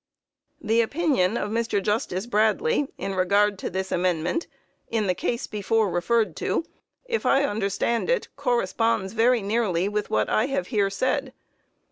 The 0.59 0.81
opinion 0.81 1.37
of 1.37 1.51
Mr. 1.51 1.79
Justice 1.79 2.25
Bradley, 2.25 2.87
in 2.97 3.13
regard 3.13 3.59
to 3.59 3.69
this 3.69 3.91
amendment, 3.91 4.47
in 4.89 5.05
the 5.05 5.13
case 5.13 5.45
before 5.45 5.91
referred 5.91 6.35
to, 6.37 6.65
if 7.05 7.23
I 7.23 7.43
understand 7.43 8.09
it, 8.09 8.27
corresponds 8.35 9.13
very 9.13 9.43
nearly 9.43 9.87
with 9.87 10.09
what 10.09 10.27
I 10.27 10.47
have 10.47 10.69
here 10.69 10.89
said. 10.89 11.33